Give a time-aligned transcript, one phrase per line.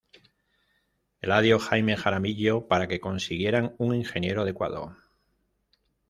[1.21, 4.97] Eladio Jaime Jaramillo para que consiguieran un ingeniero adecuado.